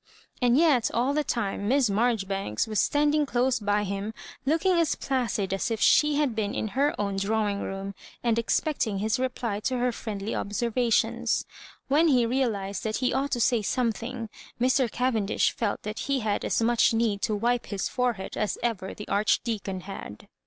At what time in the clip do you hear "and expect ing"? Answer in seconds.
8.23-8.97